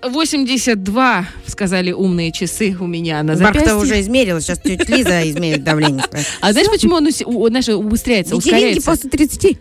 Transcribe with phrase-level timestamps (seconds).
[0.00, 3.74] Пульс 82, сказали умные часы у меня на запястье.
[3.74, 6.04] уже измерила, сейчас тетя Лиза измерит давление.
[6.40, 8.90] А знаешь, почему у- знаешь, убыстряется, Вечеринки ускоряется?
[8.90, 9.58] после 30.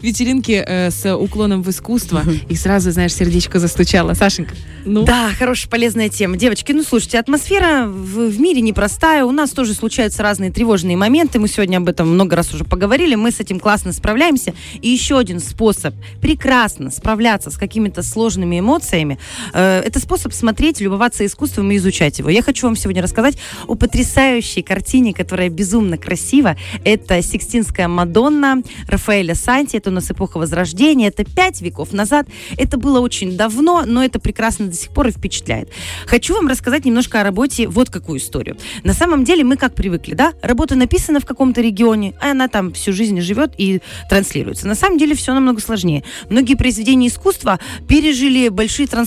[0.02, 2.22] Вечеринки э, с уклоном в искусство.
[2.48, 4.14] И сразу, знаешь, сердечко застучало.
[4.14, 4.54] Сашенька,
[4.84, 5.04] ну?
[5.04, 6.36] Да, хорошая, полезная тема.
[6.36, 9.24] Девочки, ну слушайте, атмосфера в, в мире непростая.
[9.24, 11.38] У нас тоже случаются разные тревожные моменты.
[11.38, 13.14] Мы сегодня об этом много раз уже поговорили.
[13.14, 14.54] Мы с этим классно справляемся.
[14.80, 19.15] И еще один способ прекрасно справляться с какими-то сложными эмоциями,
[19.52, 22.30] э, это способ смотреть, любоваться искусством и изучать его.
[22.30, 26.56] Я хочу вам сегодня рассказать о потрясающей картине, которая безумно красива.
[26.84, 29.76] Это Сикстинская Мадонна Рафаэля Санти.
[29.76, 31.08] Это у нас эпоха Возрождения.
[31.08, 32.26] Это пять веков назад.
[32.56, 35.70] Это было очень давно, но это прекрасно до сих пор и впечатляет.
[36.06, 38.56] Хочу вам рассказать немножко о работе вот какую историю.
[38.84, 40.32] На самом деле мы как привыкли, да?
[40.42, 44.66] Работа написана в каком-то регионе, а она там всю жизнь живет и транслируется.
[44.66, 46.04] На самом деле все намного сложнее.
[46.28, 49.05] Многие произведения искусства пережили большие трансформации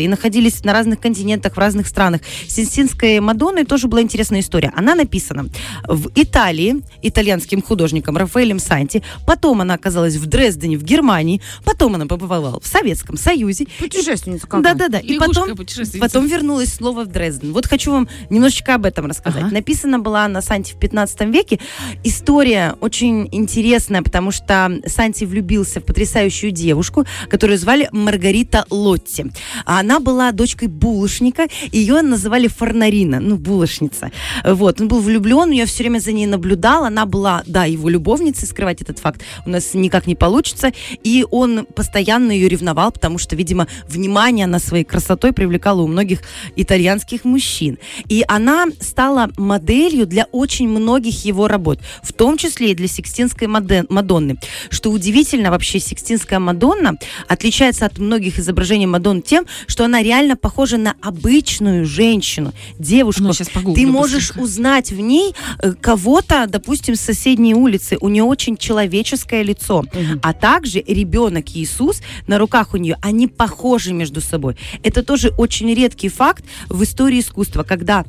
[0.00, 2.20] и находились на разных континентах, в разных странах.
[2.46, 4.72] Синстинской Мадонны тоже была интересная история.
[4.76, 5.46] Она написана
[5.86, 9.02] в Италии итальянским художником Рафаэлем Санти.
[9.26, 11.40] Потом она оказалась в Дрездене, в Германии.
[11.64, 13.66] Потом она побывала в Советском Союзе.
[13.78, 14.98] Путешественница Да-да-да.
[14.98, 15.56] И потом,
[16.00, 17.52] потом вернулась снова в Дрезден.
[17.52, 19.44] Вот хочу вам немножечко об этом рассказать.
[19.44, 19.54] Ага.
[19.54, 21.60] Написана была на Санти в 15 веке.
[22.02, 29.26] История очень интересная, потому что Санти влюбился в потрясающую девушку, которую звали Маргарита Лотти.
[29.64, 34.10] А Она была дочкой булочника, ее называли Фарнарина, ну, булочница.
[34.44, 38.48] Вот, он был влюблен, я все время за ней наблюдал, она была, да, его любовницей,
[38.48, 43.36] скрывать этот факт у нас никак не получится, и он постоянно ее ревновал, потому что,
[43.36, 46.22] видимо, внимание она своей красотой привлекала у многих
[46.56, 47.78] итальянских мужчин.
[48.08, 53.48] И она стала моделью для очень многих его работ, в том числе и для Сикстинской
[53.48, 54.38] Мадонны.
[54.70, 56.96] Что удивительно, вообще Сикстинская Мадонна
[57.28, 63.22] отличается от многих изображений Мадонны тем, что она реально похожа на обычную женщину, девушку.
[63.22, 64.44] Ну, щас погуглю Ты можешь быстренько.
[64.44, 67.96] узнать в ней э, кого-то, допустим, с соседней улицы.
[68.00, 69.84] У нее очень человеческое лицо.
[70.22, 74.56] А также ребенок Иисус на руках у нее, они похожи между собой.
[74.82, 78.04] Это тоже очень редкий факт в истории искусства, когда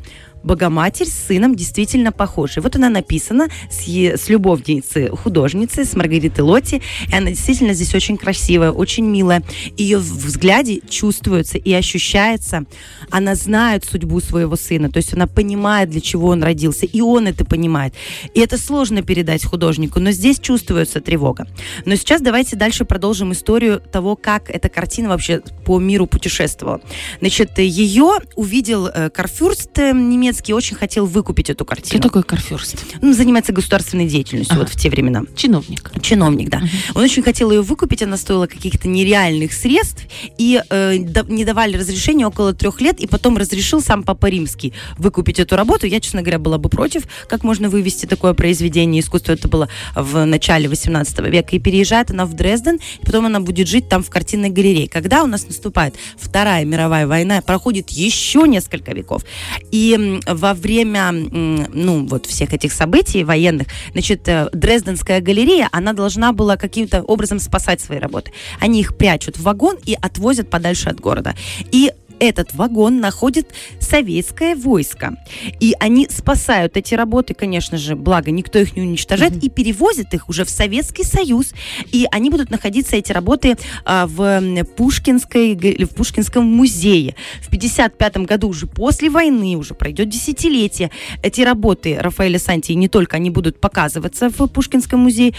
[0.46, 2.62] Богоматерь с сыном действительно похожи.
[2.62, 8.16] Вот она написана с, с любовницей художницы, с Маргаритой Лотти, и она действительно здесь очень
[8.16, 9.44] красивая, очень милая.
[9.76, 12.66] Ее в взгляде чувствуется и ощущается.
[13.10, 17.28] Она знает судьбу своего сына, то есть она понимает, для чего он родился, и он
[17.28, 17.96] это понимает.
[18.34, 21.48] И это сложно передать художнику, но здесь чувствуется тревога.
[21.86, 26.82] Но сейчас давайте дальше продолжим историю того, как эта картина вообще по миру путешествовала.
[27.20, 29.94] Значит, ее увидел э, Карфюрст э,
[30.36, 32.02] немецкий, очень хотел выкупить эту картину.
[32.02, 32.86] такой Карфюрст?
[33.02, 34.66] Он занимается государственной деятельностью Ага.
[34.66, 35.24] вот в те времена.
[35.36, 35.92] Чиновник.
[36.02, 36.62] Чиновник, да.
[36.94, 40.04] Он очень хотел ее выкупить, она стоила каких-то нереальных средств,
[40.38, 45.40] и э, не давали разрешения около трех лет, и потом разрешил сам Папа Римский выкупить
[45.40, 45.88] эту работу.
[45.88, 49.34] Я, честно говоря, была бы против, как можно вывести такое произведение искусства.
[49.34, 51.56] Это было в начале 18 века.
[51.56, 54.88] И переезжает она в Дрезден, и потом она будет жить там в картинной галерее.
[54.90, 59.24] Когда у нас наступает Вторая мировая война, проходит еще несколько веков,
[59.72, 66.34] и во время, ну, вот всех этих событий военных, значит, э, Дрезденская галерея, она должна
[66.34, 68.32] была каким-то образом спасать свои работы.
[68.60, 71.36] Они их прячут в вагон и отвозят подальше от города.
[71.72, 75.16] И этот вагон находит советское войско.
[75.60, 80.30] И они спасают эти работы, конечно же, благо никто их не уничтожает, и перевозят их
[80.30, 81.54] уже в Советский Союз.
[81.92, 87.16] И они будут находиться, эти работы, а, в Пушкинской, в Пушкинском музее.
[87.42, 93.18] В 55 году, уже после войны, уже пройдет десятилетие, эти работы Рафаэля Санти, не только,
[93.18, 95.34] они будут показываться в Пушкинском музее.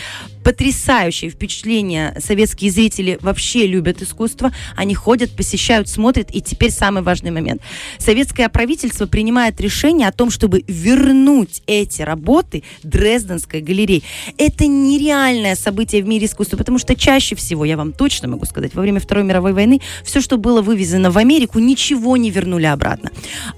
[0.45, 2.17] Потрясающее впечатление.
[2.21, 4.53] Советские зрители вообще любят искусство.
[4.77, 6.35] Они ходят, посещают, смотрят.
[6.35, 7.63] И теперь самый важный момент.
[7.99, 14.03] Советское правительство принимает решение о том, чтобы вернуть эти работы Дрезденской галерее.
[14.39, 18.75] Это нереальное событие в мире искусства, потому что чаще всего, я вам точно могу сказать,
[18.75, 23.11] во время Второй мировой войны все, что было вывезено в Америку, ничего не вернули обратно.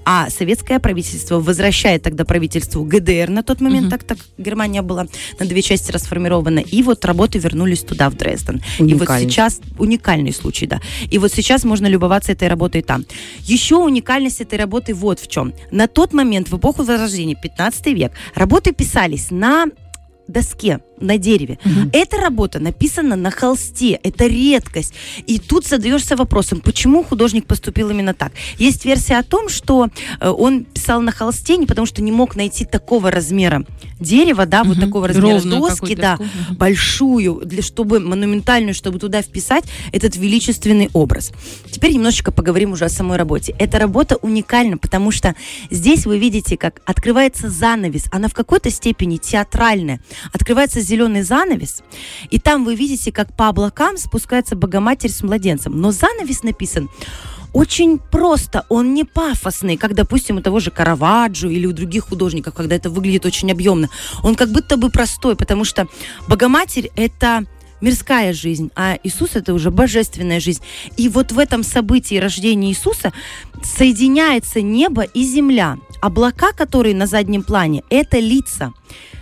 [0.05, 5.07] А советское правительство возвращает тогда правительству ГДР на тот момент, так так Германия была
[5.39, 8.61] на две части расформирована, и вот работы вернулись туда, в Дрезден.
[8.79, 9.29] И вот Уникальный.
[9.29, 10.79] сейчас уникальный случай, да.
[11.09, 12.98] И вот сейчас можно любоваться этой работой там.
[13.39, 15.53] Еще уникальность этой работы вот в чем.
[15.71, 19.67] На тот момент, в эпоху Возрождения, 15 век, работы писались на
[20.27, 21.57] доске, на дереве.
[21.93, 24.93] Эта работа написана на холсте, это редкость.
[25.27, 28.31] И тут задаешься вопросом, почему художник поступил именно так.
[28.57, 29.87] Есть версия о том, что
[30.19, 33.65] э, он писал на холсте не потому, что не мог найти такого размера
[33.99, 34.85] дерева, да, вот Мгм.
[34.87, 36.23] такого размера Ровную доски, да, доску.
[36.47, 36.55] Мгм.
[36.57, 41.31] большую, для, чтобы монументальную, чтобы туда вписать этот величественный образ.
[41.69, 43.55] Теперь немножечко поговорим уже о самой работе.
[43.59, 45.35] Эта работа уникальна, потому что
[45.69, 48.05] здесь вы видите, как открывается занавес.
[48.11, 49.99] Она в какой-то степени театральная.
[50.33, 51.83] Открывается зеленый занавес,
[52.29, 55.79] и там вы видите, как по облакам спускается Богоматерь с младенцем.
[55.79, 56.89] Но занавес написан
[57.53, 62.53] очень просто, он не пафосный, как, допустим, у того же Караваджо или у других художников,
[62.53, 63.89] когда это выглядит очень объемно.
[64.23, 65.87] Он как будто бы простой, потому что
[66.27, 67.45] Богоматерь– это
[67.81, 70.61] мирская жизнь, а Иисус это уже божественная жизнь.
[70.97, 73.13] И вот в этом событии рождения Иисуса
[73.63, 75.77] соединяется небо и земля.
[76.01, 78.73] Облака, которые на заднем плане, это лица.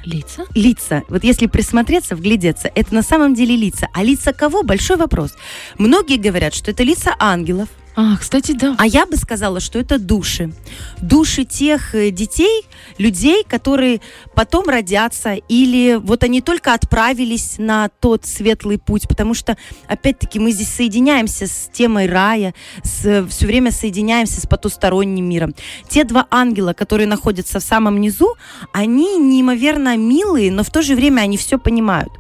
[0.05, 0.45] Лица?
[0.53, 1.03] Лица.
[1.09, 3.89] Вот если присмотреться, вглядеться, это на самом деле лица.
[3.93, 4.63] А лица кого?
[4.63, 5.33] Большой вопрос.
[5.77, 7.67] Многие говорят, что это лица ангелов,
[7.99, 8.75] А, кстати, да.
[8.77, 10.53] а я бы сказала, что это души.
[11.01, 12.61] Души тех э, детей,
[12.99, 14.01] людей, которые
[14.35, 19.57] потом родятся, или вот они только отправились на тот светлый путь, потому что,
[19.87, 22.53] опять-таки, мы здесь соединяемся с темой рая,
[22.83, 25.55] с, все время соединяемся с потусторонним миром.
[25.89, 28.35] Те два ангела, которые находятся в самом низу,
[28.73, 32.11] они неимоверно милые, но в то же время они все понимают.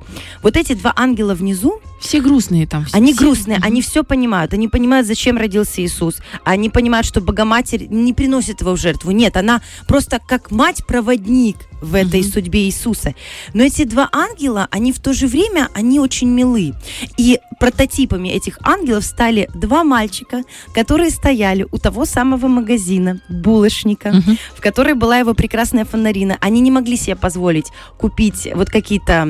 [0.41, 2.85] Вот эти два ангела внизу, Все грустные там.
[2.85, 4.53] все- они все- грустные, они все понимают.
[4.53, 6.17] Они понимают, зачем родился Иисус.
[6.43, 9.11] Они понимают, что Богоматерь не приносит его в жертву.
[9.11, 12.29] Нет, она просто как мать-проводник в этой Мгм.
[12.31, 13.13] судьбе Иисуса.
[13.53, 16.73] Но эти два ангела, они в то же время, они очень милы.
[17.17, 20.43] И прототипами этих ангелов стали два мальчика,
[20.73, 24.37] которые стояли у того самого магазина, булочника, Мгм.
[24.55, 26.37] в которой была его прекрасная фонарина.
[26.41, 29.27] Они не могли себе позволить купить вот какие-то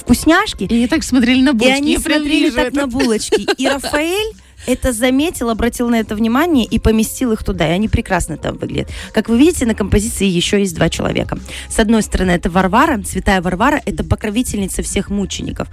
[0.00, 1.74] вкусняшки, И они так смотрели на булочки.
[1.78, 2.76] и они смотрели так это.
[2.76, 3.46] на булочки.
[3.56, 4.32] И Рафаэль
[4.66, 7.68] это заметил, обратил на это внимание и поместил их туда.
[7.68, 8.90] И они прекрасно там выглядят.
[9.12, 11.38] Как вы видите, на композиции еще есть два человека.
[11.68, 15.68] С одной стороны, это Варвара, святая Варвара, это покровительница всех мучеников.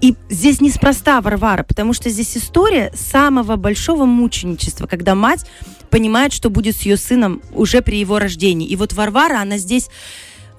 [0.00, 5.44] И здесь неспроста Варвара, потому что здесь история самого большого мученичества, когда мать
[5.90, 8.68] понимает, что будет с ее сыном уже при его рождении.
[8.68, 9.88] И вот Варвара, она здесь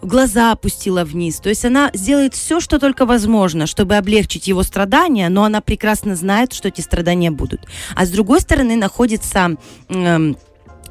[0.01, 1.39] глаза опустила вниз.
[1.39, 6.15] То есть она сделает все, что только возможно, чтобы облегчить его страдания, но она прекрасно
[6.15, 7.61] знает, что эти страдания будут.
[7.95, 9.57] А с другой стороны находится...
[9.89, 10.37] эм,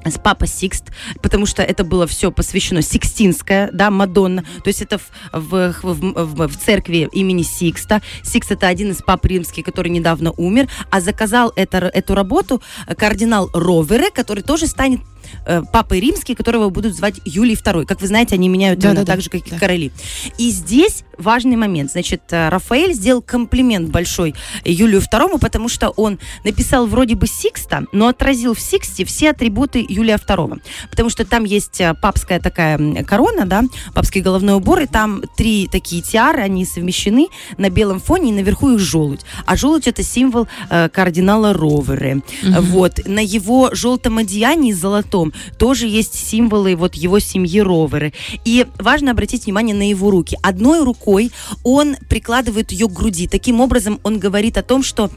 [0.05, 0.85] с Папа Сикст,
[1.23, 4.43] потому что это было все посвящено Сикстинская, да, Мадонна.
[4.63, 8.01] То есть это в, в- в- в церкви имени Сикста.
[8.23, 12.63] Сикст это один из пап римских, который недавно умер, а заказал это, эту работу
[12.97, 15.01] кардинал Ровере, который тоже станет
[15.47, 17.87] э, папой римский, которого будут звать Юлий II.
[17.87, 19.13] Как вы знаете, они меняют Да, имена да, да.
[19.13, 19.59] так же, как и Да.
[19.59, 19.93] короли.
[20.39, 21.91] И здесь важный момент.
[21.93, 24.35] Значит, э, Рафаэль сделал комплимент большой
[24.65, 29.85] Юлию II, потому что он написал вроде бы Сикста, но отразил в Сиксте все атрибуты
[29.89, 30.61] Юлия II.
[30.91, 33.65] Потому что там есть э, папская такая корона, да,
[33.95, 38.71] папский головной убор, и там три такие тиары, они совмещены на белом фоне, и наверху
[38.71, 39.21] их жёлудь.
[39.47, 42.23] А желудь это символ э, кардинала Роверы.
[42.43, 42.61] Мгм.
[42.63, 43.01] Вот.
[43.07, 45.18] На его желтом одеянии золотом
[45.59, 48.13] тоже есть символы вот его семьи Роверы.
[48.45, 50.37] И важно обратить внимание на его руки.
[50.43, 51.31] Одной рукой
[51.65, 53.29] он прикладывает ее к груди.
[53.29, 55.11] Таким образом, он говорит о том, что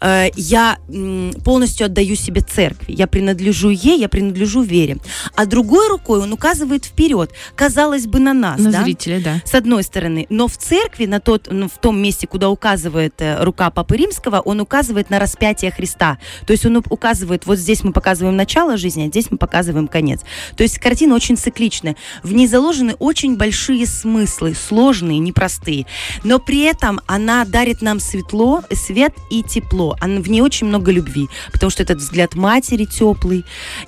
[0.00, 2.92] э, я м, полностью отдаю себе церкви.
[2.92, 4.98] Я принадлежу ей, я принадлежу вере.
[5.34, 7.30] А другой рукой он указывает вперед.
[7.54, 8.60] Казалось бы, на нас.
[8.60, 8.82] На да?
[8.82, 9.42] зрителя, да.
[9.44, 10.26] с одной стороны.
[10.28, 14.40] Но в церкви, на тот, ну, в том месте, куда указывает э, рука Папы Римского,
[14.40, 16.18] он указывает на распятие Христа.
[16.46, 20.20] То есть он указывает, вот здесь мы показываем начало жизни, а здесь мы показываем конец.
[20.56, 21.96] То есть картина очень цикличная.
[22.22, 25.86] В ней заложены очень большие смыслы, сложные, непростые.
[26.24, 29.96] Но при этом она дарит нам светло, свет и тепло.
[30.00, 33.44] Она- в ней очень много любви, потому что этот взгляд матери теплый,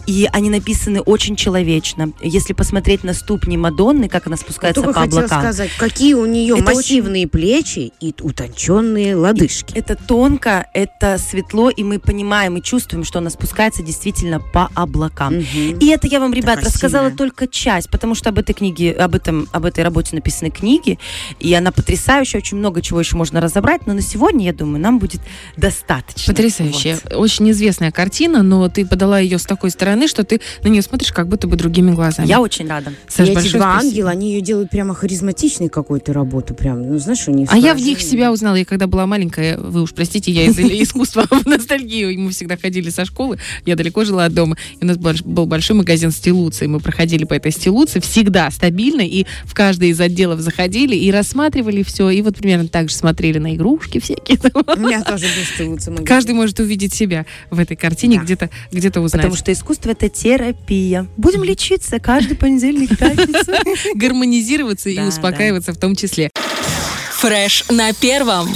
[0.06, 2.12] и они написаны очень человечно.
[2.22, 5.40] Если посмотреть на ступни Мадонны, как она спускается Только по облакам.
[5.40, 9.74] сказать, какие у нее Это массивные плечи и утонченные лодыжки.
[9.74, 15.39] Это тонко, это светло, и мы понимаем и чувствуем, что она спускается действительно по облакам.
[15.42, 17.16] И это я вам, ребят, Такая рассказала сильная.
[17.16, 20.98] только часть, потому что об этой книге, об этом, об этой работе написаны книги,
[21.38, 24.98] и она потрясающая, очень много чего еще можно разобрать, но на сегодня, я думаю, нам
[24.98, 25.20] будет
[25.56, 26.32] достаточно.
[26.32, 26.98] Потрясающая.
[27.04, 27.14] Вот.
[27.14, 31.12] Очень известная картина, но ты подала ее с такой стороны, что ты на нее смотришь
[31.12, 32.26] как будто бы другими глазами.
[32.26, 32.92] Я очень рада.
[33.08, 36.54] Саш, И эти два ангела, они ее делают прямо харизматичной какой-то работу.
[36.54, 38.56] Прям, ну, знаешь, у них А я в них себя узнала.
[38.56, 42.18] Я когда была маленькая, вы уж простите, я из искусства в ностальгию.
[42.18, 44.56] Мы всегда ходили со школы, я далеко жила от дома.
[44.80, 49.02] И у нас была был большой магазин стилуции, мы проходили по этой стилуции всегда стабильно,
[49.02, 53.38] и в каждый из отделов заходили и рассматривали все, и вот примерно так же смотрели
[53.38, 54.38] на игрушки всякие.
[54.76, 56.06] У меня тоже был стилуться магазин.
[56.06, 58.24] Каждый может увидеть себя в этой картине, Да.
[58.24, 59.22] где-то где узнать.
[59.22, 61.06] Потому что искусство это терапия.
[61.16, 63.52] Будем лечиться каждый понедельник, пятницу.
[63.94, 66.30] гармонизироваться и успокаиваться в том числе.
[67.20, 68.48] Фреш на первом.